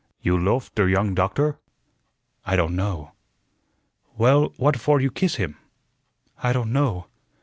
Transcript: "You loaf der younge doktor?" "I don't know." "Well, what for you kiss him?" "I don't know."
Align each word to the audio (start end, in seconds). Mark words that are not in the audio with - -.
"You 0.23 0.35
loaf 0.35 0.73
der 0.73 0.87
younge 0.89 1.13
doktor?" 1.13 1.59
"I 2.43 2.55
don't 2.55 2.75
know." 2.75 3.11
"Well, 4.17 4.51
what 4.57 4.75
for 4.79 4.99
you 4.99 5.11
kiss 5.11 5.35
him?" 5.35 5.57
"I 6.41 6.53
don't 6.53 6.73
know." 6.73 7.05